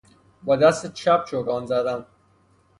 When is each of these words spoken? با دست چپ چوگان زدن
با 0.43 0.55
دست 0.55 0.93
چپ 0.93 1.23
چوگان 1.25 1.65
زدن 1.65 2.05